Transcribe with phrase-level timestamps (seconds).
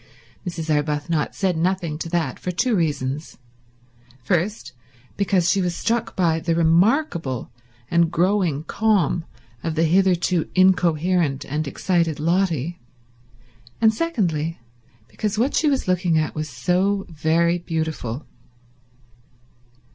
[0.49, 0.73] Mrs.
[0.73, 4.73] Arbuthnot said nothing to that for two reasons—first,
[5.15, 7.51] because she was struck by the remarkable
[7.91, 9.25] and growing calm
[9.63, 12.79] of the hitherto incoherent and excited Lotty,
[13.79, 14.59] and secondly
[15.07, 18.25] because what she was looking at was so very beautiful.